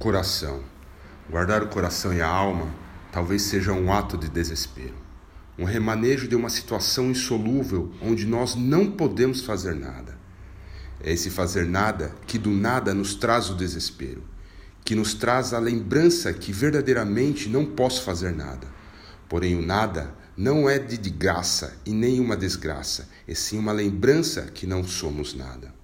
[0.00, 0.64] Coração.
[1.28, 2.74] Guardar o coração e a alma
[3.12, 4.94] talvez seja um ato de desespero,
[5.58, 10.16] um remanejo de uma situação insolúvel onde nós não podemos fazer nada.
[11.02, 14.24] É esse fazer nada que do nada nos traz o desespero,
[14.86, 18.68] que nos traz a lembrança que verdadeiramente não posso fazer nada.
[19.28, 24.50] Porém, o nada não é de, graça e nem uma desgraça, é sim uma lembrança
[24.54, 25.74] que não somos nada.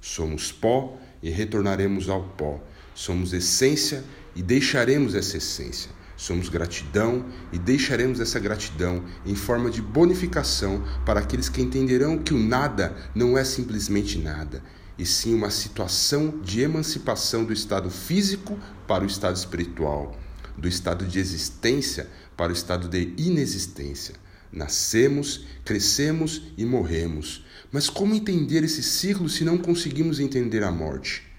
[0.00, 2.62] Somos pó e retornaremos ao pó.
[2.96, 4.02] Somos essência
[4.34, 5.90] e deixaremos essa essência.
[6.16, 12.32] Somos gratidão e deixaremos essa gratidão em forma de bonificação para aqueles que entenderão que
[12.32, 14.62] o nada não é simplesmente nada,
[14.96, 20.18] e sim uma situação de emancipação do estado físico para o estado espiritual,
[20.56, 24.14] do estado de existência para o estado de inexistência.
[24.50, 27.44] Nascemos, crescemos e morremos.
[27.70, 31.35] Mas como entender esse ciclo se não conseguimos entender a morte?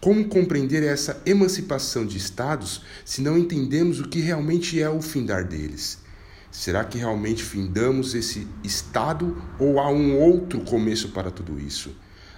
[0.00, 5.44] Como compreender essa emancipação de estados se não entendemos o que realmente é o findar
[5.44, 5.98] deles?
[6.52, 11.90] Será que realmente findamos esse estado ou há um outro começo para tudo isso?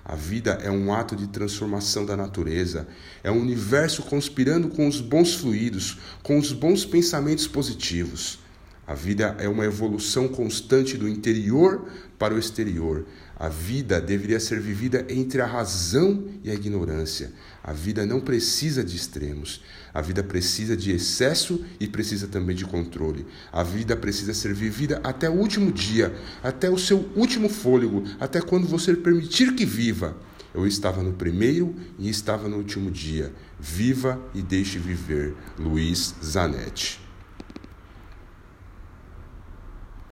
[0.02, 2.88] A vida é um ato de transformação da natureza,
[3.22, 8.38] é um universo conspirando com os bons fluidos, com os bons pensamentos positivos.
[8.86, 11.86] A vida é uma evolução constante do interior
[12.18, 13.06] para o exterior.
[13.38, 17.32] A vida deveria ser vivida entre a razão e a ignorância.
[17.62, 19.62] A vida não precisa de extremos.
[19.94, 23.26] A vida precisa de excesso e precisa também de controle.
[23.50, 28.42] A vida precisa ser vivida até o último dia, até o seu último fôlego, até
[28.42, 30.16] quando você permitir que viva.
[30.52, 33.32] Eu estava no primeiro e estava no último dia.
[33.58, 35.34] Viva e deixe viver.
[35.58, 36.99] Luiz Zanetti.